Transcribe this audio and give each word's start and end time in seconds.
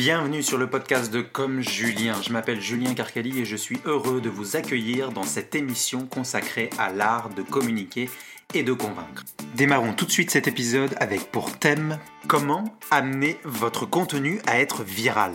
Bienvenue 0.00 0.44
sur 0.44 0.58
le 0.58 0.70
podcast 0.70 1.12
de 1.12 1.22
Comme 1.22 1.60
Julien. 1.60 2.22
Je 2.22 2.32
m'appelle 2.32 2.60
Julien 2.60 2.94
Carcali 2.94 3.40
et 3.40 3.44
je 3.44 3.56
suis 3.56 3.80
heureux 3.84 4.20
de 4.20 4.28
vous 4.28 4.54
accueillir 4.54 5.10
dans 5.10 5.24
cette 5.24 5.56
émission 5.56 6.06
consacrée 6.06 6.70
à 6.78 6.92
l'art 6.92 7.30
de 7.30 7.42
communiquer 7.42 8.08
et 8.54 8.62
de 8.62 8.72
convaincre. 8.72 9.24
Démarrons 9.56 9.92
tout 9.92 10.04
de 10.04 10.12
suite 10.12 10.30
cet 10.30 10.46
épisode 10.46 10.94
avec 11.00 11.32
pour 11.32 11.58
thème 11.58 11.98
comment 12.28 12.78
amener 12.92 13.38
votre 13.42 13.86
contenu 13.86 14.40
à 14.46 14.60
être 14.60 14.84
viral? 14.84 15.32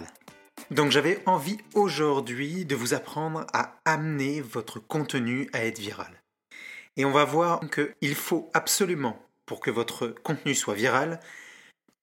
Donc 0.72 0.92
j'avais 0.92 1.20
envie 1.26 1.58
aujourd'hui 1.74 2.64
de 2.64 2.76
vous 2.76 2.94
apprendre 2.94 3.46
à 3.52 3.76
amener 3.84 4.40
votre 4.40 4.80
contenu 4.80 5.50
à 5.52 5.66
être 5.66 5.80
viral. 5.80 6.24
Et 6.96 7.04
on 7.04 7.12
va 7.12 7.26
voir 7.26 7.60
qu'il 7.70 8.16
faut 8.16 8.50
absolument, 8.54 9.20
pour 9.46 9.60
que 9.60 9.72
votre 9.72 10.08
contenu 10.08 10.56
soit 10.56 10.74
viral, 10.74 11.20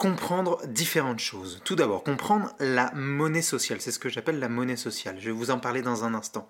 comprendre 0.01 0.67
différentes 0.67 1.19
choses. 1.19 1.61
Tout 1.63 1.77
d'abord, 1.77 2.03
comprendre 2.03 2.55
la 2.59 2.91
monnaie 2.95 3.43
sociale. 3.43 3.83
C'est 3.83 3.93
ce 3.93 3.99
que 3.99 4.09
j'appelle 4.09 4.39
la 4.39 4.49
monnaie 4.49 4.79
sociale. 4.79 5.21
Je 5.21 5.27
vais 5.27 5.31
vous 5.31 5.51
en 5.51 5.59
parler 5.59 5.83
dans 5.83 6.05
un 6.05 6.15
instant. 6.15 6.49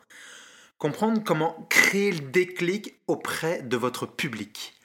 Comprendre 0.78 1.20
comment 1.24 1.66
créer 1.68 2.12
le 2.12 2.20
déclic 2.20 2.94
auprès 3.08 3.60
de 3.62 3.76
votre 3.76 4.06
public. 4.06 4.78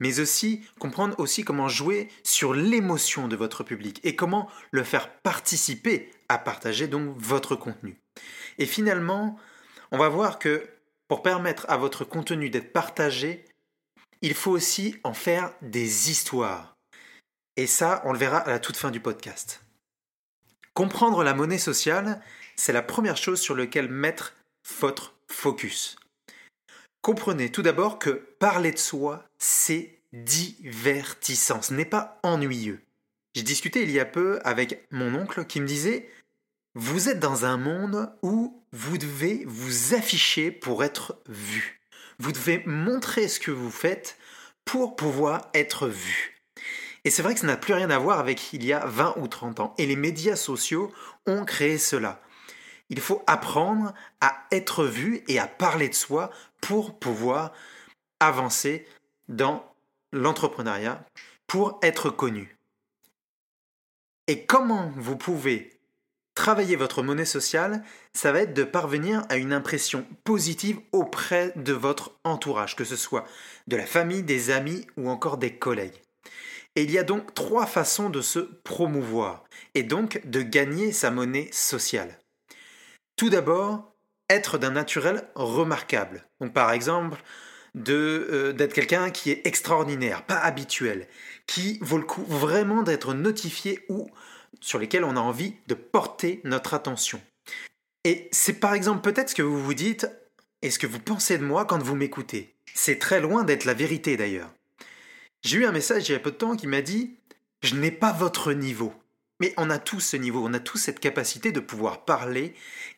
Mais 0.00 0.18
aussi 0.18 0.64
comprendre 0.80 1.14
aussi 1.20 1.44
comment 1.44 1.68
jouer 1.68 2.08
sur 2.24 2.54
l'émotion 2.54 3.28
de 3.28 3.36
votre 3.36 3.62
public 3.62 4.00
et 4.02 4.16
comment 4.16 4.50
le 4.72 4.82
faire 4.82 5.08
participer 5.20 6.10
à 6.28 6.38
partager 6.38 6.88
donc 6.88 7.16
votre 7.16 7.54
contenu. 7.54 8.00
Et 8.58 8.66
finalement, 8.66 9.38
on 9.92 9.98
va 9.98 10.08
voir 10.08 10.40
que 10.40 10.68
pour 11.06 11.22
permettre 11.22 11.66
à 11.68 11.76
votre 11.76 12.04
contenu 12.04 12.50
d'être 12.50 12.72
partagé, 12.72 13.44
il 14.22 14.34
faut 14.34 14.50
aussi 14.50 14.96
en 15.04 15.14
faire 15.14 15.52
des 15.62 16.10
histoires. 16.10 16.72
Et 17.56 17.66
ça, 17.66 18.02
on 18.04 18.12
le 18.12 18.18
verra 18.18 18.38
à 18.38 18.50
la 18.50 18.58
toute 18.58 18.76
fin 18.76 18.90
du 18.90 19.00
podcast. 19.00 19.62
Comprendre 20.74 21.22
la 21.22 21.34
monnaie 21.34 21.58
sociale, 21.58 22.22
c'est 22.56 22.72
la 22.72 22.82
première 22.82 23.16
chose 23.16 23.40
sur 23.40 23.54
laquelle 23.54 23.88
mettre 23.88 24.34
votre 24.80 25.14
focus. 25.28 25.96
Comprenez 27.02 27.50
tout 27.50 27.62
d'abord 27.62 27.98
que 27.98 28.10
parler 28.10 28.70
de 28.70 28.78
soi, 28.78 29.24
c'est 29.38 29.98
divertissant, 30.12 31.60
ce 31.60 31.74
n'est 31.74 31.84
pas 31.84 32.20
ennuyeux. 32.22 32.80
J'ai 33.34 33.42
discuté 33.42 33.82
il 33.82 33.90
y 33.90 34.00
a 34.00 34.04
peu 34.04 34.40
avec 34.44 34.86
mon 34.90 35.14
oncle 35.14 35.44
qui 35.46 35.60
me 35.60 35.66
disait 35.66 36.10
Vous 36.74 37.08
êtes 37.08 37.18
dans 37.18 37.44
un 37.44 37.56
monde 37.56 38.14
où 38.22 38.62
vous 38.72 38.98
devez 38.98 39.44
vous 39.46 39.94
afficher 39.94 40.50
pour 40.50 40.84
être 40.84 41.20
vu. 41.28 41.80
Vous 42.18 42.32
devez 42.32 42.62
montrer 42.66 43.28
ce 43.28 43.40
que 43.40 43.50
vous 43.50 43.70
faites 43.70 44.16
pour 44.64 44.96
pouvoir 44.96 45.50
être 45.54 45.88
vu. 45.88 46.41
Et 47.04 47.10
c'est 47.10 47.22
vrai 47.22 47.34
que 47.34 47.40
ça 47.40 47.46
n'a 47.46 47.56
plus 47.56 47.74
rien 47.74 47.90
à 47.90 47.98
voir 47.98 48.18
avec 48.18 48.52
il 48.52 48.64
y 48.64 48.72
a 48.72 48.86
20 48.86 49.14
ou 49.16 49.26
30 49.26 49.60
ans. 49.60 49.74
Et 49.78 49.86
les 49.86 49.96
médias 49.96 50.36
sociaux 50.36 50.92
ont 51.26 51.44
créé 51.44 51.78
cela. 51.78 52.20
Il 52.90 53.00
faut 53.00 53.22
apprendre 53.26 53.92
à 54.20 54.44
être 54.50 54.84
vu 54.84 55.24
et 55.26 55.38
à 55.38 55.46
parler 55.46 55.88
de 55.88 55.94
soi 55.94 56.30
pour 56.60 56.98
pouvoir 56.98 57.52
avancer 58.20 58.86
dans 59.28 59.64
l'entrepreneuriat, 60.12 61.04
pour 61.46 61.78
être 61.82 62.10
connu. 62.10 62.56
Et 64.28 64.46
comment 64.46 64.92
vous 64.96 65.16
pouvez 65.16 65.72
travailler 66.34 66.76
votre 66.76 67.02
monnaie 67.02 67.24
sociale 67.24 67.82
Ça 68.12 68.30
va 68.30 68.40
être 68.40 68.54
de 68.54 68.62
parvenir 68.62 69.24
à 69.28 69.36
une 69.36 69.52
impression 69.52 70.06
positive 70.22 70.78
auprès 70.92 71.52
de 71.56 71.72
votre 71.72 72.12
entourage, 72.24 72.76
que 72.76 72.84
ce 72.84 72.96
soit 72.96 73.24
de 73.66 73.76
la 73.76 73.86
famille, 73.86 74.22
des 74.22 74.50
amis 74.50 74.86
ou 74.96 75.08
encore 75.10 75.38
des 75.38 75.56
collègues. 75.56 76.00
Et 76.74 76.84
il 76.84 76.90
y 76.90 76.98
a 76.98 77.04
donc 77.04 77.34
trois 77.34 77.66
façons 77.66 78.08
de 78.08 78.22
se 78.22 78.38
promouvoir 78.38 79.44
et 79.74 79.82
donc 79.82 80.20
de 80.24 80.42
gagner 80.42 80.92
sa 80.92 81.10
monnaie 81.10 81.50
sociale. 81.52 82.18
Tout 83.16 83.28
d'abord, 83.28 83.94
être 84.30 84.56
d'un 84.56 84.70
naturel 84.70 85.28
remarquable. 85.34 86.26
Donc 86.40 86.54
par 86.54 86.72
exemple, 86.72 87.22
euh, 87.88 88.52
d'être 88.52 88.74
quelqu'un 88.74 89.10
qui 89.10 89.30
est 89.30 89.46
extraordinaire, 89.46 90.24
pas 90.24 90.38
habituel, 90.38 91.08
qui 91.46 91.78
vaut 91.80 91.98
le 91.98 92.04
coup 92.04 92.24
vraiment 92.24 92.82
d'être 92.82 93.14
notifié 93.14 93.84
ou 93.88 94.10
sur 94.60 94.78
lesquels 94.78 95.04
on 95.04 95.16
a 95.16 95.20
envie 95.20 95.54
de 95.66 95.74
porter 95.74 96.40
notre 96.44 96.74
attention. 96.74 97.20
Et 98.04 98.28
c'est 98.32 98.60
par 98.60 98.74
exemple 98.74 99.00
peut-être 99.00 99.30
ce 99.30 99.34
que 99.34 99.42
vous 99.42 99.62
vous 99.62 99.74
dites 99.74 100.06
et 100.60 100.70
ce 100.70 100.78
que 100.78 100.86
vous 100.86 101.00
pensez 101.00 101.38
de 101.38 101.44
moi 101.44 101.64
quand 101.64 101.82
vous 101.82 101.96
m'écoutez? 101.96 102.54
C'est 102.74 102.98
très 102.98 103.20
loin 103.20 103.44
d'être 103.44 103.64
la 103.64 103.74
vérité 103.74 104.16
d'ailleurs. 104.16 104.50
J'ai 105.42 105.58
eu 105.58 105.66
un 105.66 105.72
message 105.72 106.08
il 106.08 106.12
y 106.12 106.14
a 106.14 106.20
peu 106.20 106.30
de 106.30 106.36
temps 106.36 106.56
qui 106.56 106.66
m'a 106.66 106.82
dit 106.82 107.16
Je 107.62 107.74
n'ai 107.74 107.90
pas 107.90 108.12
votre 108.12 108.52
niveau. 108.52 108.94
Mais 109.40 109.52
on 109.56 109.70
a 109.70 109.78
tous 109.78 110.00
ce 110.00 110.16
niveau, 110.16 110.44
on 110.46 110.54
a 110.54 110.60
tous 110.60 110.78
cette 110.78 111.00
capacité 111.00 111.50
de 111.50 111.58
pouvoir 111.58 112.04
parler 112.04 112.54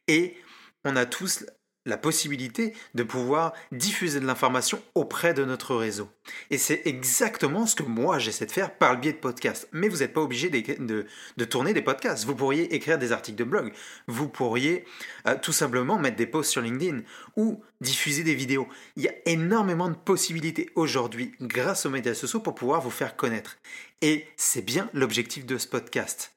et 0.09 0.37
on 0.85 0.95
a 0.95 1.07
tous 1.07 1.47
la 1.87 1.97
possibilité 1.97 2.75
de 2.95 3.03
pouvoir 3.03 3.53
diffuser 3.73 4.21
de 4.21 4.27
l'information 4.27 4.81
auprès 4.95 5.35
de 5.35 5.45
notre 5.45 5.75
réseau. 5.75 6.09
Et 6.51 6.59
c'est 6.59 6.83
exactement 6.87 7.67
ce 7.67 7.75
que 7.75 7.83
moi 7.83 8.19
j'essaie 8.19 8.47
de 8.47 8.53
faire 8.53 8.75
par 8.75 8.95
le 8.95 9.01
biais 9.01 9.13
de 9.13 9.19
podcasts. 9.19 9.69
Mais 9.73 9.89
vous 9.89 9.99
n'êtes 9.99 10.13
pas 10.13 10.23
obligé 10.23 10.49
de, 10.51 11.45
tourner 11.45 11.75
des 11.75 11.83
podcasts. 11.83 12.25
Vous 12.25 12.35
pourriez 12.35 12.75
écrire 12.75 12.99
des 12.99 13.13
articles 13.13 13.39
de 13.39 13.45
blog. 13.45 13.73
Vous 14.07 14.29
pourriez 14.29 14.85
euh, 15.27 15.37
tout 15.41 15.53
simplement 15.53 15.99
mettre 15.99 16.17
des 16.17 16.27
posts 16.27 16.51
sur 16.51 16.63
LinkedIn 16.63 17.01
ou 17.37 17.63
diffuser 17.81 18.23
des 18.23 18.35
vidéos. 18.35 18.69
Il 18.97 19.03
y 19.03 19.09
a 19.09 19.15
énormément 19.27 19.89
de 19.89 19.95
possibilités 19.95 20.71
aujourd'hui 20.75 21.33
grâce 21.41 21.87
aux 21.87 21.91
médias 21.91 22.15
sociaux 22.15 22.41
pour 22.41 22.55
pouvoir 22.55 22.81
vous 22.81 22.91
faire 22.91 23.17
connaître. 23.17 23.59
Et 24.01 24.27
c'est 24.37 24.65
bien 24.65 24.89
l'objectif 24.93 25.47
de 25.47 25.59
ce 25.59 25.67
podcast. 25.67 26.34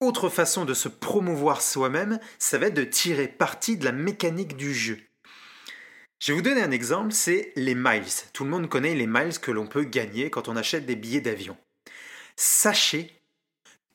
Autre 0.00 0.30
façon 0.30 0.64
de 0.64 0.72
se 0.72 0.88
promouvoir 0.88 1.60
soi-même, 1.60 2.18
ça 2.38 2.56
va 2.56 2.68
être 2.68 2.74
de 2.74 2.84
tirer 2.84 3.28
parti 3.28 3.76
de 3.76 3.84
la 3.84 3.92
mécanique 3.92 4.56
du 4.56 4.72
jeu. 4.72 4.98
Je 6.18 6.32
vais 6.32 6.36
vous 6.36 6.42
donner 6.42 6.62
un 6.62 6.70
exemple, 6.70 7.12
c'est 7.12 7.52
les 7.54 7.74
miles. 7.74 8.04
Tout 8.32 8.44
le 8.44 8.50
monde 8.50 8.68
connaît 8.68 8.94
les 8.94 9.06
miles 9.06 9.38
que 9.38 9.50
l'on 9.50 9.66
peut 9.66 9.84
gagner 9.84 10.30
quand 10.30 10.48
on 10.48 10.56
achète 10.56 10.86
des 10.86 10.96
billets 10.96 11.20
d'avion. 11.20 11.56
Sachez 12.36 13.12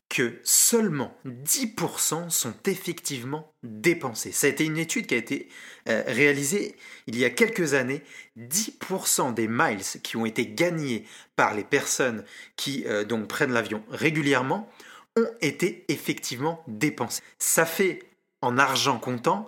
que 0.10 0.40
seulement 0.44 1.18
10% 1.26 2.30
sont 2.30 2.54
effectivement 2.68 3.52
dépensés. 3.64 4.32
Ça 4.32 4.46
a 4.46 4.52
été 4.52 4.64
une 4.64 4.78
étude 4.78 5.08
qui 5.08 5.16
a 5.16 5.18
été 5.18 5.50
euh, 5.90 6.04
réalisée 6.06 6.76
il 7.08 7.18
y 7.18 7.26
a 7.26 7.32
quelques 7.32 7.74
années. 7.74 8.04
10% 8.38 9.34
des 9.34 9.48
miles 9.48 9.82
qui 10.04 10.18
ont 10.18 10.26
été 10.26 10.48
gagnés 10.48 11.08
par 11.36 11.56
les 11.56 11.64
personnes 11.64 12.24
qui 12.56 12.86
euh, 12.86 13.04
donc 13.04 13.28
prennent 13.28 13.52
l'avion 13.52 13.84
régulièrement 13.90 14.72
ont 15.16 15.30
été 15.42 15.86
effectivement 15.88 16.64
dépensés. 16.68 17.24
Ça 17.40 17.66
fait 17.66 18.04
en 18.42 18.58
argent 18.58 19.00
comptant 19.00 19.48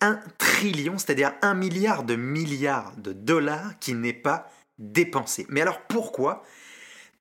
un 0.00 0.20
trillion, 0.38 0.98
c'est-à-dire 0.98 1.32
un 1.42 1.54
milliard 1.54 2.02
de 2.02 2.16
milliards 2.16 2.96
de 2.96 3.12
dollars 3.12 3.78
qui 3.78 3.94
n'est 3.94 4.12
pas 4.12 4.50
dépensé. 4.78 5.46
Mais 5.48 5.60
alors 5.60 5.80
pourquoi? 5.82 6.42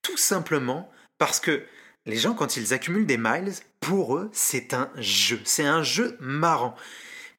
Tout 0.01 0.17
simplement 0.17 0.89
parce 1.17 1.39
que 1.39 1.63
les 2.07 2.17
gens, 2.17 2.33
quand 2.33 2.57
ils 2.57 2.73
accumulent 2.73 3.05
des 3.05 3.17
miles, 3.17 3.53
pour 3.79 4.17
eux, 4.17 4.29
c'est 4.33 4.73
un 4.73 4.89
jeu. 4.97 5.39
C'est 5.45 5.65
un 5.65 5.83
jeu 5.83 6.17
marrant. 6.19 6.75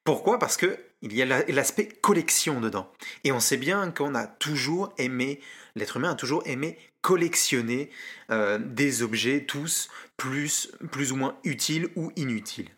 Pourquoi? 0.05 0.39
Parce 0.39 0.57
que 0.57 0.79
il 1.03 1.13
y 1.15 1.23
a 1.23 1.27
l'aspect 1.49 1.89
collection 1.89 2.61
dedans. 2.61 2.91
Et 3.25 3.33
on 3.33 3.41
sait 3.41 3.57
bien 3.57 3.91
qu'on 3.91 4.15
a 4.15 4.27
toujours 4.29 4.93
aimé, 4.99 5.41
l'être 5.75 5.97
humain 5.97 6.13
a 6.13 6.15
toujours 6.15 6.45
aimé 6.47 6.79
collectionner 7.03 7.91
euh, 8.31 8.59
des 8.59 9.03
objets, 9.03 9.45
tous 9.45 9.91
plus, 10.17 10.73
plus 10.91 11.13
ou 11.13 11.17
moins 11.17 11.37
utiles 11.45 11.91
ou 11.97 12.11
inutiles. 12.17 12.71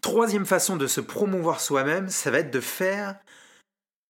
Troisième 0.00 0.46
façon 0.46 0.76
de 0.76 0.86
se 0.86 1.00
promouvoir 1.00 1.60
soi-même, 1.60 2.08
ça 2.08 2.30
va 2.30 2.40
être 2.40 2.50
de 2.50 2.60
faire 2.60 3.16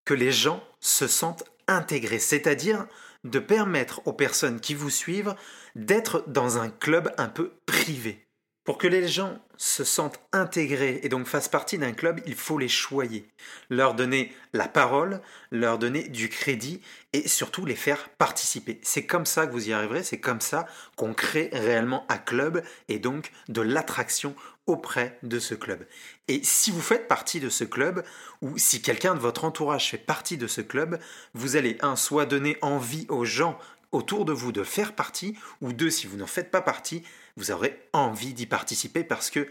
que 0.05 0.15
les 0.15 0.33
gens 0.33 0.63
se 0.81 1.07
sentent 1.07 1.45
intégrés, 1.69 2.19
c'est-à-dire 2.19 2.87
de 3.25 3.39
permettre 3.39 4.07
aux 4.07 4.13
personnes 4.13 4.61
qui 4.61 4.75
vous 4.75 4.91
suivent 4.91 5.35
d'être 5.77 6.25
dans 6.27 6.59
un 6.59 6.71
club 6.71 7.13
un 7.19 7.29
peu 7.29 7.53
privé. 7.67 8.27
Pour 8.65 8.79
que 8.79 8.87
les 8.87 9.09
gens 9.09 9.41
se 9.57 9.83
sentent 9.83 10.21
intégrés 10.33 11.01
et 11.03 11.09
donc 11.09 11.27
fassent 11.27 11.49
partie 11.49 11.79
d'un 11.79 11.93
club, 11.93 12.21
il 12.27 12.37
faut 12.37 12.59
les 12.59 12.69
choyer, 12.69 13.29
leur 13.71 13.95
donner 13.95 14.33
la 14.53 14.69
parole, 14.69 15.21
leur 15.51 15.79
donner 15.79 16.09
du 16.09 16.29
crédit 16.29 16.81
et 17.13 17.27
surtout 17.27 17.65
les 17.65 17.75
faire 17.75 18.09
participer. 18.11 18.81
C'est 18.83 19.05
comme 19.05 19.27
ça 19.27 19.47
que 19.47 19.53
vous 19.53 19.69
y 19.69 19.73
arriverez, 19.73 20.05
c'est 20.05 20.21
comme 20.21 20.41
ça 20.41 20.67
qu'on 20.95 21.13
crée 21.13 21.51
réellement 21.53 22.07
un 22.09 22.19
club 22.19 22.63
et 22.89 23.01
donc 23.01 23.33
de 23.49 23.63
l'attraction 23.63 24.37
auprès 24.67 25.19
de 25.25 25.41
ce 25.41 25.55
club. 25.55 25.85
Et 26.29 26.41
si 26.45 26.71
vous 26.71 26.81
faites 26.81 27.09
partie 27.09 27.41
de 27.41 27.49
ce 27.49 27.65
club, 27.65 28.05
ou 28.43 28.57
si 28.59 28.81
quelqu'un 28.81 29.15
de 29.15 29.21
votre 29.21 29.45
entourage 29.45 29.91
fait 29.91 29.99
partie 29.99 30.37
de 30.37 30.47
ce 30.47 30.61
club, 30.61 31.01
vous 31.35 31.57
allez, 31.57 31.79
un, 31.81 31.97
soit 31.97 32.27
donner 32.27 32.59
envie 32.63 33.07
aux 33.09 33.25
gens 33.25 33.59
autour 33.93 34.25
de 34.25 34.33
vous 34.33 34.53
de 34.53 34.65
faire 34.65 34.95
partie, 34.95 35.37
ou 35.61 35.73
deux, 35.73 35.91
si 35.91 36.07
vous 36.07 36.17
n'en 36.17 36.27
faites 36.27 36.51
pas 36.51 36.63
partie, 36.63 37.03
vous 37.37 37.51
aurez 37.51 37.79
envie 37.93 38.35
d'y 38.35 38.47
participer 38.47 39.05
parce 39.05 39.31
que 39.31 39.49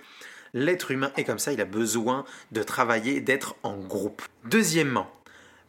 l'être 0.53 0.91
humain 0.91 1.11
est 1.15 1.23
comme 1.23 1.39
ça, 1.39 1.53
il 1.53 1.61
a 1.61 1.65
besoin 1.65 2.25
de 2.51 2.63
travailler, 2.63 3.21
d'être 3.21 3.55
en 3.63 3.77
groupe. 3.77 4.21
Deuxièmement, 4.43 5.09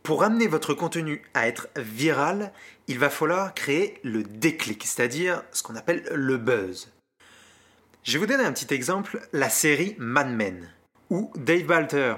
pour 0.02 0.24
amener 0.24 0.48
votre 0.48 0.74
contenu 0.74 1.22
à 1.34 1.46
être 1.46 1.69
viral, 1.76 2.52
il 2.88 2.98
va 2.98 3.10
falloir 3.10 3.54
créer 3.54 4.00
le 4.02 4.24
déclic, 4.24 4.84
c'est-à-dire 4.84 5.44
ce 5.52 5.62
qu'on 5.62 5.76
appelle 5.76 6.02
le 6.12 6.36
buzz. 6.38 6.92
Je 8.02 8.14
vais 8.14 8.19
vous 8.19 8.26
donner 8.26 8.44
un 8.44 8.52
petit 8.52 8.74
exemple, 8.74 9.20
la 9.32 9.48
série 9.48 9.94
Mad 9.98 10.28
Men, 10.28 10.69
où 11.08 11.30
Dave 11.36 11.64
Balter, 11.64 12.16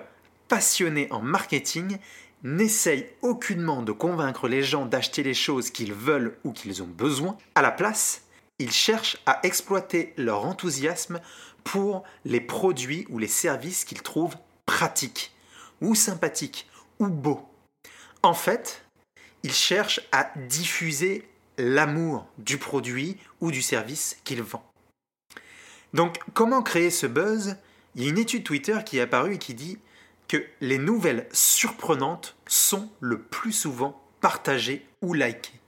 passionné 0.49 1.09
en 1.11 1.21
marketing, 1.21 1.99
n'essaye 2.45 3.09
aucunement 3.23 3.83
de 3.83 3.91
convaincre 3.91 4.47
les 4.47 4.63
gens 4.63 4.87
d'acheter 4.87 5.23
les 5.23 5.35
choses 5.35 5.71
qu'ils 5.71 5.95
veulent 5.95 6.39
ou 6.45 6.53
qu'ils 6.53 6.83
ont 6.83 6.87
besoin. 6.87 7.37
À 7.55 7.63
la 7.63 7.73
place, 7.73 8.23
il 8.59 8.71
cherche 8.71 9.17
à 9.27 9.41
exploiter 9.43 10.13
leur 10.17 10.45
enthousiasme 10.45 11.21
pour 11.65 12.05
les 12.25 12.43
produits 12.43 13.07
ou 13.09 13.19
les 13.19 13.27
services 13.27 13.85
qu'ils 13.85 14.03
trouvent 14.03 14.37
pratiques, 14.67 15.35
ou 15.81 15.95
sympathiques, 15.95 16.69
ou 16.99 17.09
beaux. 17.09 17.49
En 18.23 18.35
fait, 18.35 18.85
il 19.43 19.53
cherche 19.53 20.01
à 20.13 20.31
diffuser 20.49 21.27
l'amour 21.59 22.27
du 22.39 22.59
produit 22.59 23.17
ou 23.41 23.51
du 23.51 23.63
service 23.63 24.19
qu'il 24.25 24.43
vend. 24.43 24.65
Donc, 25.95 26.19
comment 26.35 26.63
créer 26.63 26.91
ce 26.91 27.07
buzz? 27.07 27.57
Il 27.95 28.03
y 28.03 28.07
a 28.07 28.11
une 28.11 28.19
étude 28.19 28.45
Twitter 28.45 28.79
qui 28.85 28.99
est 28.99 29.03
apparue 29.03 29.35
et 29.35 29.39
qui 29.39 29.55
dit 29.55 29.79
que 30.29 30.45
les 30.61 30.79
nouvelles 30.79 31.29
surprenantes 31.33 32.37
sont 32.47 32.91
le 33.01 33.21
plus 33.21 33.53
souvent 33.53 34.03
partagées 34.21 34.87
ou 35.03 35.15
likées. 35.15 35.61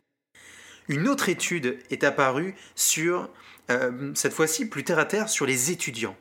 Une 0.89 1.09
autre 1.09 1.29
étude 1.29 1.79
est 1.91 2.05
apparue 2.05 2.55
sur, 2.75 3.29
euh, 3.71 4.13
cette 4.15 4.33
fois-ci 4.33 4.69
plus 4.69 4.85
terre 4.85 4.99
à 4.99 5.05
terre, 5.05 5.29
sur 5.29 5.47
les 5.47 5.71
étudiants. 5.71 6.17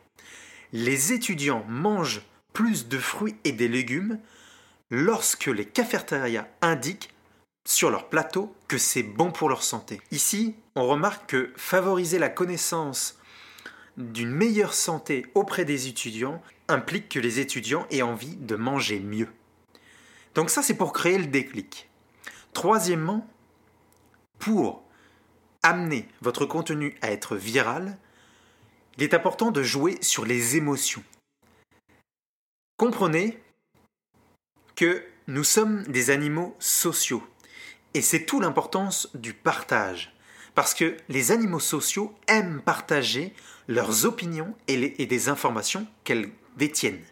Les 0.73 1.13
étudiants 1.13 1.63
mangent 1.67 2.23
plus 2.53 2.87
de 2.87 2.97
fruits 2.97 3.35
et 3.43 3.51
des 3.51 3.67
légumes 3.67 4.19
lorsque 4.89 5.47
les 5.47 5.65
cafétérias 5.65 6.47
indiquent 6.61 7.13
sur 7.67 7.89
leur 7.89 8.09
plateau 8.09 8.55
que 8.67 8.77
c'est 8.77 9.03
bon 9.03 9.31
pour 9.31 9.49
leur 9.49 9.63
santé. 9.63 10.01
Ici, 10.11 10.55
on 10.75 10.87
remarque 10.87 11.29
que 11.29 11.53
favoriser 11.55 12.19
la 12.19 12.29
connaissance 12.29 13.19
d'une 13.97 14.31
meilleure 14.31 14.73
santé 14.73 15.25
auprès 15.35 15.65
des 15.65 15.87
étudiants 15.87 16.41
implique 16.67 17.09
que 17.09 17.19
les 17.19 17.39
étudiants 17.39 17.87
aient 17.91 18.01
envie 18.01 18.35
de 18.35 18.55
manger 18.55 18.99
mieux. 18.99 19.29
Donc 20.33 20.49
ça, 20.49 20.61
c'est 20.61 20.77
pour 20.77 20.93
créer 20.93 21.17
le 21.17 21.27
déclic. 21.27 21.89
Troisièmement, 22.53 23.27
pour 24.39 24.83
amener 25.63 26.07
votre 26.21 26.45
contenu 26.45 26.95
à 27.01 27.11
être 27.11 27.35
viral, 27.35 27.97
il 28.97 29.03
est 29.03 29.13
important 29.13 29.51
de 29.51 29.63
jouer 29.63 29.97
sur 30.01 30.25
les 30.25 30.55
émotions. 30.55 31.03
Comprenez 32.77 33.41
que 34.75 35.03
nous 35.27 35.43
sommes 35.43 35.83
des 35.83 36.09
animaux 36.09 36.55
sociaux. 36.59 37.23
Et 37.93 38.01
c'est 38.01 38.25
tout 38.25 38.39
l'importance 38.39 39.09
du 39.15 39.33
partage. 39.33 40.14
Parce 40.55 40.73
que 40.73 40.95
les 41.09 41.31
animaux 41.31 41.59
sociaux 41.59 42.15
aiment 42.27 42.61
partager 42.63 43.33
leurs 43.67 44.05
opinions 44.05 44.55
et, 44.67 45.05
des 45.05 45.29
informations 45.29 45.85
qu'elles 46.03 46.29
détiennent. 46.57 47.03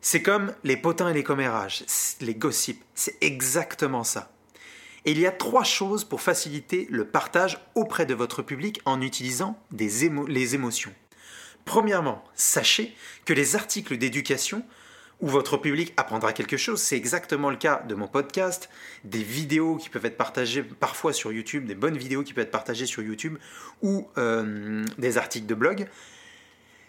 C'est 0.00 0.22
comme 0.22 0.52
les 0.64 0.76
potins 0.76 1.10
et 1.10 1.14
les 1.14 1.22
commérages, 1.22 1.84
les 2.20 2.34
gossips, 2.34 2.82
c'est 2.94 3.16
exactement 3.20 4.02
ça. 4.02 4.32
Et 5.04 5.12
il 5.12 5.20
y 5.20 5.26
a 5.26 5.32
trois 5.32 5.64
choses 5.64 6.04
pour 6.04 6.20
faciliter 6.20 6.86
le 6.90 7.04
partage 7.04 7.60
auprès 7.74 8.06
de 8.06 8.14
votre 8.14 8.42
public 8.42 8.80
en 8.84 9.00
utilisant 9.00 9.60
les 9.70 10.54
émotions. 10.54 10.94
Premièrement, 11.64 12.24
sachez 12.34 12.94
que 13.24 13.32
les 13.32 13.54
articles 13.54 13.96
d'éducation 13.96 14.64
où 15.22 15.28
votre 15.28 15.56
public 15.56 15.94
apprendra 15.96 16.32
quelque 16.32 16.56
chose. 16.58 16.82
C'est 16.82 16.96
exactement 16.96 17.48
le 17.48 17.56
cas 17.56 17.82
de 17.88 17.94
mon 17.94 18.08
podcast, 18.08 18.68
des 19.04 19.22
vidéos 19.22 19.76
qui 19.76 19.88
peuvent 19.88 20.04
être 20.04 20.16
partagées 20.16 20.62
parfois 20.62 21.12
sur 21.12 21.32
YouTube, 21.32 21.64
des 21.64 21.76
bonnes 21.76 21.96
vidéos 21.96 22.24
qui 22.24 22.34
peuvent 22.34 22.44
être 22.44 22.50
partagées 22.50 22.86
sur 22.86 23.02
YouTube, 23.02 23.38
ou 23.80 24.08
euh, 24.18 24.84
des 24.98 25.16
articles 25.16 25.46
de 25.46 25.54
blog. 25.54 25.86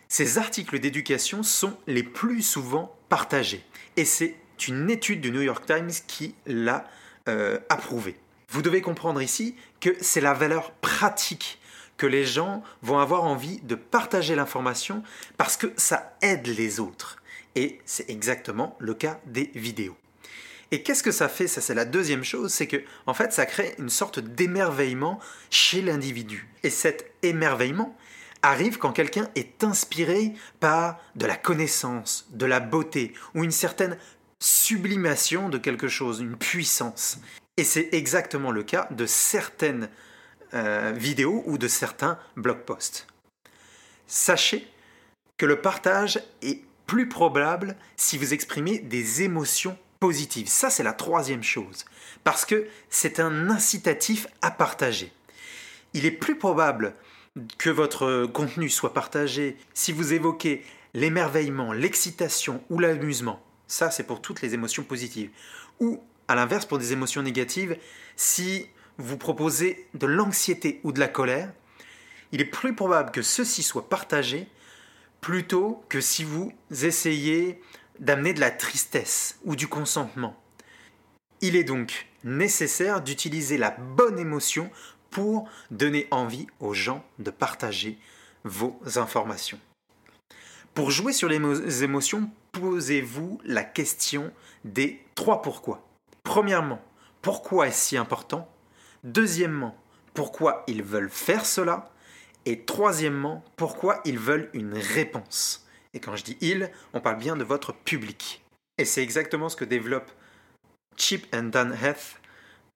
Ces 0.09 0.37
articles 0.39 0.79
d'éducation 0.79 1.43
sont 1.43 1.77
les 1.87 2.03
plus 2.03 2.41
souvent 2.41 2.95
partagés. 3.07 3.63
Et 3.97 4.05
c'est 4.05 4.35
une 4.67 4.89
étude 4.89 5.21
du 5.21 5.31
New 5.31 5.41
York 5.41 5.65
Times 5.65 5.91
qui 6.07 6.35
l'a 6.45 6.85
euh, 7.29 7.59
approuvé. 7.69 8.17
Vous 8.49 8.61
devez 8.61 8.81
comprendre 8.81 9.21
ici 9.21 9.55
que 9.79 9.95
c'est 10.01 10.21
la 10.21 10.33
valeur 10.33 10.71
pratique 10.71 11.59
que 11.97 12.07
les 12.07 12.25
gens 12.25 12.63
vont 12.81 12.97
avoir 12.97 13.23
envie 13.23 13.59
de 13.61 13.75
partager 13.75 14.35
l'information 14.35 15.03
parce 15.37 15.57
que 15.57 15.67
ça 15.77 16.15
aide 16.21 16.47
les 16.47 16.79
autres. 16.79 17.22
Et 17.55 17.79
c'est 17.85 18.09
exactement 18.09 18.75
le 18.79 18.93
cas 18.93 19.19
des 19.25 19.51
vidéos. 19.55 19.97
Et 20.71 20.81
qu'est-ce 20.81 21.03
que 21.03 21.11
ça 21.11 21.29
fait? 21.29 21.47
Ça, 21.47 21.61
c'est 21.61 21.75
la 21.75 21.85
deuxième 21.85 22.23
chose, 22.23 22.51
c'est 22.51 22.65
que, 22.65 22.77
en 23.05 23.13
fait, 23.13 23.31
ça 23.31 23.45
crée 23.45 23.75
une 23.77 23.89
sorte 23.89 24.19
d'émerveillement 24.19 25.19
chez 25.51 25.81
l'individu. 25.81 26.49
Et 26.63 26.71
cet 26.71 27.11
émerveillement 27.21 27.95
arrive 28.41 28.77
quand 28.77 28.91
quelqu'un 28.91 29.29
est 29.35 29.63
inspiré 29.63 30.33
par 30.59 30.99
de 31.15 31.27
la 31.27 31.35
connaissance, 31.35 32.27
de 32.31 32.47
la 32.47 32.59
beauté, 32.59 33.13
ou 33.35 33.43
une 33.43 33.51
certaine 33.51 33.97
sublimation 34.39 35.49
de 35.49 35.59
quelque 35.59 35.87
chose, 35.87 36.19
une 36.19 36.35
puissance. 36.35 37.19
Et 37.55 37.63
c'est 37.63 37.89
exactement 37.91 38.51
le 38.51 38.63
cas 38.63 38.87
de 38.89 39.05
certaines 39.05 39.89
euh, 40.55 40.91
vidéos 40.95 41.43
ou 41.45 41.57
de 41.57 41.67
certains 41.67 42.17
blog 42.35 42.61
posts. 42.65 43.07
Sachez 44.07 44.67
que 45.37 45.45
le 45.45 45.61
partage 45.61 46.19
est 46.41 46.61
plus 46.93 47.09
probable 47.09 47.75
si 47.97 48.19
vous 48.19 48.35
exprimez 48.35 48.77
des 48.77 49.23
émotions 49.23 49.75
positives. 49.99 50.47
Ça, 50.47 50.69
c'est 50.69 50.83
la 50.83 50.93
troisième 50.93 51.41
chose. 51.41 51.85
Parce 52.23 52.45
que 52.45 52.67
c'est 52.91 53.19
un 53.19 53.49
incitatif 53.49 54.27
à 54.43 54.51
partager. 54.51 55.11
Il 55.95 56.05
est 56.05 56.11
plus 56.11 56.37
probable 56.37 56.93
que 57.57 57.71
votre 57.71 58.27
contenu 58.27 58.69
soit 58.69 58.93
partagé 58.93 59.57
si 59.73 59.91
vous 59.91 60.13
évoquez 60.13 60.63
l'émerveillement, 60.93 61.73
l'excitation 61.73 62.63
ou 62.69 62.77
l'amusement. 62.77 63.43
Ça, 63.65 63.89
c'est 63.89 64.03
pour 64.03 64.21
toutes 64.21 64.43
les 64.43 64.53
émotions 64.53 64.83
positives. 64.83 65.31
Ou, 65.79 65.99
à 66.27 66.35
l'inverse, 66.35 66.67
pour 66.67 66.77
des 66.77 66.93
émotions 66.93 67.23
négatives, 67.23 67.75
si 68.15 68.67
vous 68.99 69.17
proposez 69.17 69.87
de 69.95 70.05
l'anxiété 70.05 70.79
ou 70.83 70.91
de 70.91 70.99
la 70.99 71.07
colère, 71.07 71.51
il 72.31 72.39
est 72.39 72.45
plus 72.45 72.75
probable 72.75 73.09
que 73.09 73.23
ceci 73.23 73.63
soit 73.63 73.89
partagé 73.89 74.47
plutôt 75.23 75.81
que 75.87 76.01
si 76.01 76.25
vous 76.25 76.51
essayez 76.69 77.61
d'amener 77.99 78.33
de 78.33 78.41
la 78.41 78.51
tristesse 78.51 79.39
ou 79.45 79.55
du 79.55 79.69
consentement. 79.69 80.37
Il 81.39 81.55
est 81.55 81.63
donc 81.63 82.07
nécessaire 82.25 83.01
d'utiliser 83.01 83.57
la 83.57 83.71
bonne 83.71 84.19
émotion 84.19 84.69
pour 85.11 85.47
donner 85.71 86.09
envie 86.11 86.47
aux 86.59 86.73
gens 86.73 87.05
de 87.19 87.31
partager 87.31 87.97
vos 88.43 88.77
informations. 88.97 89.59
Pour 90.73 90.91
jouer 90.91 91.13
sur 91.13 91.29
les 91.29 91.83
émotions, 91.83 92.29
posez-vous 92.51 93.39
la 93.45 93.63
question 93.63 94.29
des 94.65 95.05
trois 95.15 95.41
pourquoi. 95.41 95.87
Premièrement, 96.23 96.81
pourquoi 97.21 97.67
est-ce 97.67 97.87
si 97.87 97.97
important? 97.97 98.51
Deuxièmement, 99.05 99.77
pourquoi 100.13 100.65
ils 100.67 100.83
veulent 100.83 101.09
faire 101.09 101.45
cela? 101.45 101.92
Et 102.45 102.61
troisièmement, 102.65 103.43
pourquoi 103.55 104.01
ils 104.05 104.19
veulent 104.19 104.49
une 104.53 104.73
réponse. 104.73 105.67
Et 105.93 105.99
quand 105.99 106.15
je 106.15 106.23
dis 106.23 106.37
ils, 106.41 106.71
on 106.93 107.01
parle 107.01 107.17
bien 107.17 107.35
de 107.35 107.43
votre 107.43 107.73
public. 107.73 108.43
Et 108.77 108.85
c'est 108.85 109.03
exactement 109.03 109.49
ce 109.49 109.55
que 109.55 109.65
développe 109.65 110.11
Chip 110.97 111.27
and 111.33 111.43
Dan 111.43 111.77
Heath 111.81 112.19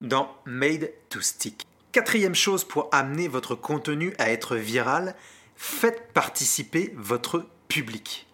dans 0.02 0.36
Made 0.46 0.92
to 1.10 1.22
Stick. 1.22 1.66
Quatrième 1.92 2.36
chose 2.36 2.64
pour 2.64 2.90
amener 2.92 3.28
votre 3.28 3.56
contenu 3.56 4.14
à 4.20 4.30
être 4.32 4.56
viral, 4.56 5.16
faites 5.56 6.14
participer 6.14 6.94
votre 6.96 7.48
public. 7.68 8.28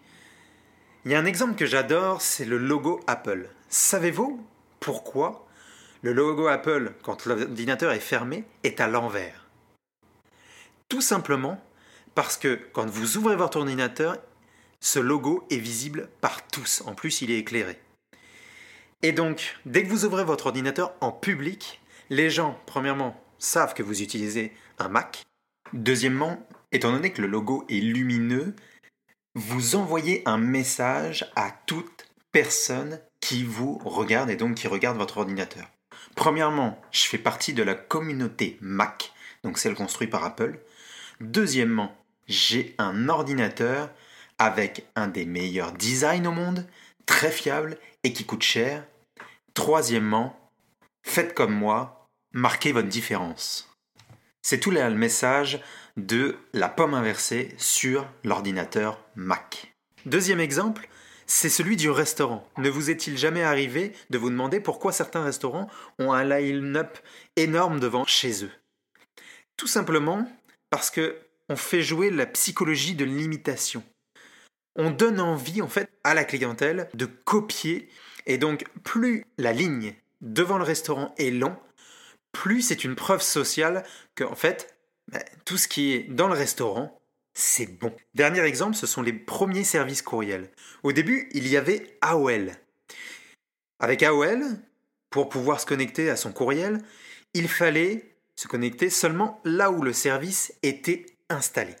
Il 1.04 1.12
y 1.12 1.14
a 1.14 1.18
un 1.18 1.24
exemple 1.24 1.54
que 1.54 1.66
j'adore, 1.66 2.20
c'est 2.20 2.44
le 2.44 2.58
logo 2.58 3.00
Apple. 3.06 3.48
Savez-vous 3.68 4.44
pourquoi 4.80 5.46
le 6.02 6.12
logo 6.12 6.46
Apple, 6.46 6.92
quand 7.02 7.24
l'ordinateur 7.24 7.92
est 7.92 8.00
fermé, 8.00 8.44
est 8.62 8.80
à 8.80 8.86
l'envers? 8.86 9.43
Tout 10.88 11.00
simplement 11.00 11.62
parce 12.14 12.36
que 12.36 12.60
quand 12.72 12.86
vous 12.86 13.16
ouvrez 13.16 13.36
votre 13.36 13.58
ordinateur, 13.58 14.18
ce 14.80 14.98
logo 14.98 15.46
est 15.50 15.58
visible 15.58 16.08
par 16.20 16.46
tous. 16.48 16.82
En 16.86 16.94
plus, 16.94 17.22
il 17.22 17.30
est 17.30 17.38
éclairé. 17.38 17.78
Et 19.02 19.12
donc, 19.12 19.56
dès 19.66 19.82
que 19.82 19.88
vous 19.88 20.04
ouvrez 20.04 20.24
votre 20.24 20.46
ordinateur 20.46 20.94
en 21.00 21.12
public, 21.12 21.80
les 22.10 22.30
gens, 22.30 22.58
premièrement, 22.66 23.20
savent 23.38 23.74
que 23.74 23.82
vous 23.82 24.02
utilisez 24.02 24.52
un 24.78 24.88
Mac. 24.88 25.22
Deuxièmement, 25.72 26.46
étant 26.72 26.92
donné 26.92 27.12
que 27.12 27.22
le 27.22 27.28
logo 27.28 27.64
est 27.68 27.80
lumineux, 27.80 28.54
vous 29.34 29.76
envoyez 29.76 30.22
un 30.26 30.38
message 30.38 31.30
à 31.34 31.50
toute 31.66 32.06
personne 32.30 33.00
qui 33.20 33.42
vous 33.42 33.78
regarde 33.84 34.30
et 34.30 34.36
donc 34.36 34.54
qui 34.56 34.68
regarde 34.68 34.96
votre 34.96 35.18
ordinateur. 35.18 35.66
Premièrement, 36.14 36.80
je 36.92 37.02
fais 37.02 37.18
partie 37.18 37.52
de 37.52 37.62
la 37.62 37.74
communauté 37.74 38.58
Mac, 38.60 39.12
donc 39.42 39.58
celle 39.58 39.74
construite 39.74 40.10
par 40.10 40.24
Apple. 40.24 40.60
Deuxièmement, 41.20 41.96
j'ai 42.26 42.74
un 42.78 43.08
ordinateur 43.08 43.90
avec 44.38 44.86
un 44.96 45.08
des 45.08 45.24
meilleurs 45.24 45.72
designs 45.72 46.26
au 46.26 46.32
monde, 46.32 46.66
très 47.06 47.30
fiable 47.30 47.78
et 48.02 48.12
qui 48.12 48.24
coûte 48.24 48.42
cher. 48.42 48.84
Troisièmement, 49.54 50.38
faites 51.02 51.34
comme 51.34 51.54
moi, 51.54 52.08
marquez 52.32 52.72
votre 52.72 52.88
différence. 52.88 53.70
C'est 54.42 54.60
tout 54.60 54.70
le 54.70 54.90
message 54.90 55.60
de 55.96 56.36
la 56.52 56.68
pomme 56.68 56.94
inversée 56.94 57.54
sur 57.56 58.06
l'ordinateur 58.24 59.00
Mac. 59.14 59.74
Deuxième 60.06 60.40
exemple, 60.40 60.88
c'est 61.26 61.48
celui 61.48 61.76
du 61.76 61.88
restaurant. 61.88 62.46
Ne 62.58 62.68
vous 62.68 62.90
est-il 62.90 63.16
jamais 63.16 63.42
arrivé 63.42 63.92
de 64.10 64.18
vous 64.18 64.28
demander 64.28 64.60
pourquoi 64.60 64.92
certains 64.92 65.24
restaurants 65.24 65.70
ont 65.98 66.12
un 66.12 66.24
line-up 66.24 66.98
énorme 67.36 67.80
devant 67.80 68.04
chez 68.04 68.44
eux? 68.44 68.52
Tout 69.56 69.66
simplement 69.66 70.28
parce 70.74 70.90
que 70.90 71.16
on 71.48 71.54
fait 71.54 71.82
jouer 71.82 72.10
la 72.10 72.26
psychologie 72.26 72.96
de 72.96 73.04
l'imitation. 73.04 73.84
On 74.74 74.90
donne 74.90 75.20
envie 75.20 75.62
en 75.62 75.68
fait 75.68 75.88
à 76.02 76.14
la 76.14 76.24
clientèle 76.24 76.88
de 76.94 77.06
copier 77.06 77.88
et 78.26 78.38
donc 78.38 78.64
plus 78.82 79.24
la 79.38 79.52
ligne 79.52 79.94
devant 80.20 80.58
le 80.58 80.64
restaurant 80.64 81.14
est 81.16 81.30
long, 81.30 81.56
plus 82.32 82.60
c'est 82.60 82.82
une 82.82 82.96
preuve 82.96 83.22
sociale 83.22 83.84
que 84.16 84.24
en 84.24 84.34
fait 84.34 84.76
ben, 85.12 85.22
tout 85.44 85.58
ce 85.58 85.68
qui 85.68 85.92
est 85.92 86.12
dans 86.12 86.26
le 86.26 86.34
restaurant 86.34 87.00
c'est 87.34 87.66
bon. 87.78 87.94
Dernier 88.14 88.40
exemple, 88.40 88.74
ce 88.74 88.88
sont 88.88 89.02
les 89.02 89.12
premiers 89.12 89.62
services 89.62 90.02
courriels. 90.02 90.50
Au 90.82 90.90
début, 90.90 91.28
il 91.34 91.46
y 91.46 91.56
avait 91.56 91.96
AOL. 92.00 92.50
Avec 93.78 94.02
AOL, 94.02 94.42
pour 95.08 95.28
pouvoir 95.28 95.60
se 95.60 95.66
connecter 95.66 96.10
à 96.10 96.16
son 96.16 96.32
courriel, 96.32 96.80
il 97.32 97.46
fallait 97.46 98.13
se 98.36 98.48
connecter 98.48 98.90
seulement 98.90 99.40
là 99.44 99.70
où 99.70 99.82
le 99.82 99.92
service 99.92 100.52
était 100.62 101.06
installé. 101.28 101.74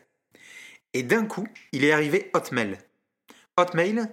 Et 0.92 1.02
d'un 1.02 1.26
coup, 1.26 1.46
il 1.72 1.84
est 1.84 1.92
arrivé 1.92 2.30
Hotmail. 2.34 2.78
Hotmail, 3.56 4.06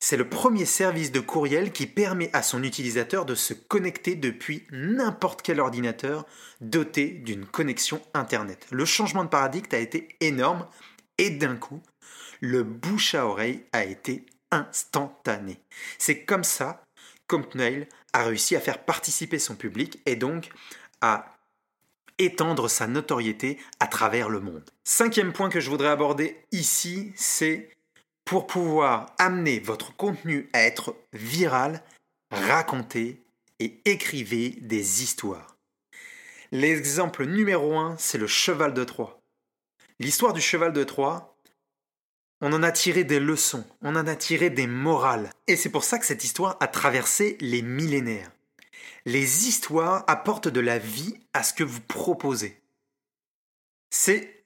c'est 0.00 0.16
le 0.16 0.28
premier 0.28 0.64
service 0.64 1.12
de 1.12 1.20
courriel 1.20 1.72
qui 1.72 1.86
permet 1.86 2.30
à 2.32 2.42
son 2.42 2.62
utilisateur 2.62 3.24
de 3.24 3.34
se 3.34 3.52
connecter 3.52 4.14
depuis 4.14 4.66
n'importe 4.70 5.42
quel 5.42 5.60
ordinateur 5.60 6.24
doté 6.60 7.08
d'une 7.08 7.46
connexion 7.46 8.00
Internet. 8.14 8.66
Le 8.70 8.84
changement 8.84 9.24
de 9.24 9.28
paradigme 9.28 9.74
a 9.74 9.78
été 9.78 10.08
énorme 10.20 10.66
et 11.18 11.30
d'un 11.30 11.56
coup, 11.56 11.82
le 12.40 12.62
bouche 12.62 13.14
à 13.14 13.26
oreille 13.26 13.64
a 13.72 13.84
été 13.84 14.24
instantané. 14.50 15.60
C'est 15.98 16.24
comme 16.24 16.44
ça 16.44 16.84
qu'Hotmail 17.26 17.88
a 18.12 18.24
réussi 18.24 18.56
à 18.56 18.60
faire 18.60 18.84
participer 18.84 19.38
son 19.38 19.56
public 19.56 20.00
et 20.06 20.16
donc 20.16 20.50
à 21.00 21.37
étendre 22.18 22.68
sa 22.68 22.86
notoriété 22.86 23.58
à 23.80 23.86
travers 23.86 24.28
le 24.28 24.40
monde. 24.40 24.68
Cinquième 24.84 25.32
point 25.32 25.48
que 25.48 25.60
je 25.60 25.70
voudrais 25.70 25.88
aborder 25.88 26.36
ici, 26.52 27.12
c'est 27.16 27.70
pour 28.24 28.46
pouvoir 28.46 29.14
amener 29.18 29.58
votre 29.58 29.96
contenu 29.96 30.50
à 30.52 30.62
être 30.62 30.94
viral, 31.12 31.82
racontez 32.30 33.22
et 33.58 33.80
écrivez 33.84 34.50
des 34.60 35.02
histoires. 35.02 35.56
L'exemple 36.52 37.26
numéro 37.26 37.76
un, 37.76 37.96
c'est 37.98 38.18
le 38.18 38.26
cheval 38.26 38.74
de 38.74 38.84
Troie. 38.84 39.20
L'histoire 39.98 40.32
du 40.32 40.40
cheval 40.40 40.72
de 40.72 40.84
Troie, 40.84 41.36
on 42.40 42.52
en 42.52 42.62
a 42.62 42.70
tiré 42.70 43.04
des 43.04 43.18
leçons, 43.18 43.66
on 43.82 43.96
en 43.96 44.06
a 44.06 44.14
tiré 44.14 44.48
des 44.48 44.66
morales. 44.66 45.30
Et 45.46 45.56
c'est 45.56 45.70
pour 45.70 45.84
ça 45.84 45.98
que 45.98 46.06
cette 46.06 46.24
histoire 46.24 46.56
a 46.60 46.68
traversé 46.68 47.36
les 47.40 47.62
millénaires. 47.62 48.30
Les 49.04 49.48
histoires 49.48 50.04
apportent 50.06 50.48
de 50.48 50.60
la 50.60 50.78
vie 50.78 51.14
à 51.32 51.42
ce 51.42 51.52
que 51.52 51.64
vous 51.64 51.80
proposez. 51.80 52.60
C'est 53.90 54.44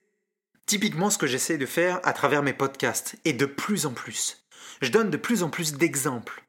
typiquement 0.65 1.09
ce 1.09 1.17
que 1.17 1.27
j'essaie 1.27 1.57
de 1.57 1.65
faire 1.65 1.99
à 2.03 2.13
travers 2.13 2.43
mes 2.43 2.53
podcasts, 2.53 3.15
et 3.25 3.33
de 3.33 3.45
plus 3.45 3.85
en 3.85 3.91
plus. 3.91 4.45
Je 4.81 4.89
donne 4.89 5.09
de 5.09 5.17
plus 5.17 5.43
en 5.43 5.49
plus 5.49 5.73
d'exemples. 5.73 6.43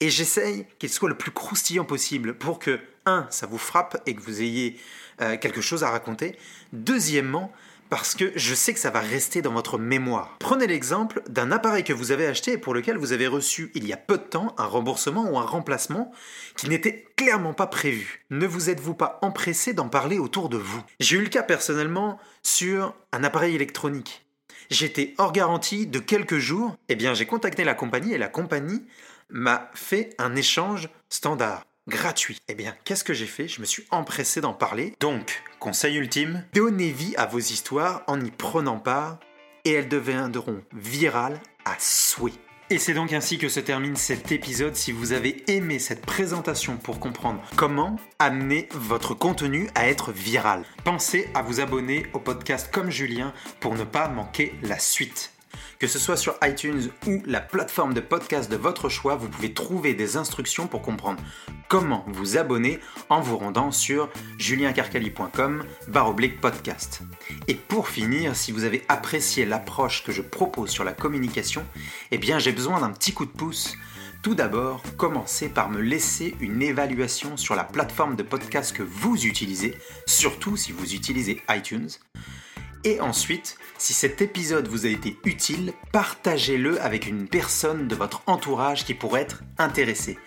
Et 0.00 0.10
j'essaye 0.10 0.66
qu'ils 0.78 0.90
soient 0.90 1.08
le 1.08 1.16
plus 1.16 1.32
croustillant 1.32 1.84
possible 1.84 2.34
pour 2.34 2.58
que, 2.58 2.80
un, 3.06 3.26
ça 3.30 3.46
vous 3.46 3.58
frappe 3.58 4.00
et 4.06 4.14
que 4.14 4.20
vous 4.20 4.42
ayez 4.42 4.78
euh, 5.20 5.36
quelque 5.36 5.60
chose 5.60 5.84
à 5.84 5.90
raconter. 5.90 6.38
Deuxièmement, 6.72 7.52
parce 7.94 8.16
que 8.16 8.32
je 8.34 8.56
sais 8.56 8.74
que 8.74 8.80
ça 8.80 8.90
va 8.90 8.98
rester 8.98 9.40
dans 9.40 9.52
votre 9.52 9.78
mémoire. 9.78 10.34
Prenez 10.40 10.66
l'exemple 10.66 11.22
d'un 11.28 11.52
appareil 11.52 11.84
que 11.84 11.92
vous 11.92 12.10
avez 12.10 12.26
acheté 12.26 12.54
et 12.54 12.58
pour 12.58 12.74
lequel 12.74 12.96
vous 12.96 13.12
avez 13.12 13.28
reçu 13.28 13.70
il 13.76 13.86
y 13.86 13.92
a 13.92 13.96
peu 13.96 14.18
de 14.18 14.24
temps 14.24 14.52
un 14.58 14.64
remboursement 14.64 15.30
ou 15.30 15.38
un 15.38 15.44
remplacement 15.44 16.10
qui 16.56 16.68
n'était 16.68 17.06
clairement 17.14 17.54
pas 17.54 17.68
prévu. 17.68 18.24
Ne 18.30 18.48
vous 18.48 18.68
êtes-vous 18.68 18.94
pas 18.94 19.20
empressé 19.22 19.74
d'en 19.74 19.88
parler 19.88 20.18
autour 20.18 20.48
de 20.48 20.56
vous? 20.56 20.82
J'ai 20.98 21.18
eu 21.18 21.22
le 21.22 21.28
cas 21.28 21.44
personnellement 21.44 22.18
sur 22.42 22.96
un 23.12 23.22
appareil 23.22 23.54
électronique. 23.54 24.26
J'étais 24.70 25.14
hors 25.18 25.30
garantie 25.30 25.86
de 25.86 26.00
quelques 26.00 26.38
jours, 26.38 26.76
eh 26.88 26.96
bien 26.96 27.14
j'ai 27.14 27.26
contacté 27.26 27.62
la 27.62 27.74
compagnie 27.74 28.12
et 28.12 28.18
la 28.18 28.26
compagnie 28.26 28.82
m'a 29.30 29.70
fait 29.72 30.16
un 30.18 30.34
échange 30.34 30.88
standard 31.10 31.62
gratuit. 31.88 32.38
Eh 32.48 32.54
bien, 32.54 32.74
qu'est-ce 32.84 33.04
que 33.04 33.14
j'ai 33.14 33.26
fait? 33.26 33.48
Je 33.48 33.60
me 33.60 33.66
suis 33.66 33.84
empressé 33.90 34.40
d'en 34.40 34.54
parler. 34.54 34.94
Donc, 35.00 35.42
conseil 35.58 35.96
ultime, 35.96 36.44
donnez 36.52 36.90
vie 36.90 37.14
à 37.16 37.26
vos 37.26 37.38
histoires 37.38 38.02
en 38.06 38.20
y 38.20 38.30
prenant 38.30 38.78
part 38.78 39.18
et 39.64 39.72
elles 39.72 39.88
deviendront 39.88 40.62
virales 40.72 41.40
à 41.64 41.76
souhait. 41.78 42.32
Et 42.70 42.78
c'est 42.78 42.94
donc 42.94 43.12
ainsi 43.12 43.36
que 43.36 43.50
se 43.50 43.60
termine 43.60 43.94
cet 43.94 44.32
épisode. 44.32 44.74
Si 44.74 44.90
vous 44.90 45.12
avez 45.12 45.44
aimé 45.48 45.78
cette 45.78 46.06
présentation 46.06 46.78
pour 46.78 46.98
comprendre 46.98 47.42
comment 47.56 47.96
amener 48.18 48.68
votre 48.72 49.12
contenu 49.14 49.68
à 49.74 49.86
être 49.88 50.12
viral, 50.12 50.64
pensez 50.82 51.28
à 51.34 51.42
vous 51.42 51.60
abonner 51.60 52.06
au 52.14 52.18
podcast 52.18 52.70
comme 52.72 52.90
Julien 52.90 53.34
pour 53.60 53.74
ne 53.74 53.84
pas 53.84 54.08
manquer 54.08 54.54
la 54.62 54.78
suite. 54.78 55.33
Que 55.78 55.86
ce 55.86 55.98
soit 55.98 56.16
sur 56.16 56.36
iTunes 56.42 56.90
ou 57.06 57.22
la 57.26 57.40
plateforme 57.40 57.94
de 57.94 58.00
podcast 58.00 58.50
de 58.50 58.56
votre 58.56 58.88
choix, 58.88 59.16
vous 59.16 59.28
pouvez 59.28 59.52
trouver 59.52 59.94
des 59.94 60.16
instructions 60.16 60.66
pour 60.66 60.82
comprendre 60.82 61.22
comment 61.68 62.04
vous 62.08 62.36
abonner 62.36 62.78
en 63.08 63.20
vous 63.20 63.38
rendant 63.38 63.70
sur 63.70 64.08
juliencarcali.com 64.38 65.64
podcast. 66.40 67.00
Et 67.48 67.54
pour 67.54 67.88
finir, 67.88 68.36
si 68.36 68.52
vous 68.52 68.64
avez 68.64 68.84
apprécié 68.88 69.44
l'approche 69.44 70.04
que 70.04 70.12
je 70.12 70.22
propose 70.22 70.70
sur 70.70 70.84
la 70.84 70.92
communication, 70.92 71.64
eh 72.10 72.18
bien 72.18 72.38
j'ai 72.38 72.52
besoin 72.52 72.80
d'un 72.80 72.90
petit 72.90 73.12
coup 73.12 73.26
de 73.26 73.30
pouce. 73.30 73.76
Tout 74.22 74.34
d'abord, 74.34 74.82
commencez 74.96 75.48
par 75.48 75.68
me 75.68 75.80
laisser 75.80 76.34
une 76.40 76.62
évaluation 76.62 77.36
sur 77.36 77.54
la 77.54 77.64
plateforme 77.64 78.16
de 78.16 78.22
podcast 78.22 78.74
que 78.74 78.82
vous 78.82 79.26
utilisez, 79.26 79.76
surtout 80.06 80.56
si 80.56 80.72
vous 80.72 80.94
utilisez 80.94 81.42
iTunes. 81.50 81.90
Et 82.84 83.00
ensuite, 83.00 83.56
si 83.78 83.94
cet 83.94 84.20
épisode 84.20 84.68
vous 84.68 84.84
a 84.84 84.90
été 84.90 85.16
utile, 85.24 85.72
partagez-le 85.90 86.80
avec 86.82 87.06
une 87.06 87.28
personne 87.28 87.88
de 87.88 87.94
votre 87.94 88.22
entourage 88.26 88.84
qui 88.84 88.92
pourrait 88.92 89.22
être 89.22 89.42
intéressée. 89.56 90.18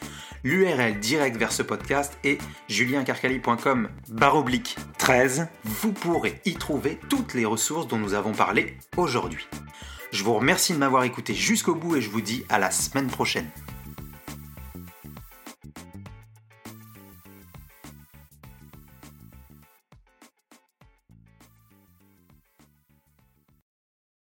L'URL 0.44 1.00
direct 1.00 1.38
vers 1.38 1.52
ce 1.52 1.62
podcast 1.62 2.18
est 2.24 2.42
juliencarcali.com 2.68 3.90
baroblique 4.10 4.76
13. 4.98 5.48
Vous 5.64 5.92
pourrez 5.92 6.42
y 6.46 6.54
trouver 6.56 7.00
toutes 7.10 7.34
les 7.34 7.46
ressources 7.46 7.88
dont 7.88 7.98
nous 7.98 8.14
avons 8.14 8.34
parlé 8.34 8.78
aujourd'hui. 8.98 9.48
Je 10.12 10.24
vous 10.24 10.34
remercie 10.34 10.74
de 10.74 10.78
m'avoir 10.78 11.04
écouté 11.04 11.34
jusqu'au 11.34 11.76
bout 11.76 11.98
et 11.98 12.02
je 12.02 12.10
vous 12.10 12.22
dis 12.22 12.44
à 12.50 12.60
la 12.60 12.72
semaine 12.72 13.08
prochaine. 13.08 13.50